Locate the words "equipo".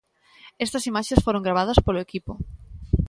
2.05-2.31